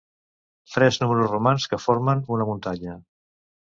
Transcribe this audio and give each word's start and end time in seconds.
Tres 0.77 0.97
números 1.03 1.29
romans 1.35 1.67
que 1.73 1.81
formen 1.85 2.25
una 2.39 2.49
muntanya. 2.51 2.97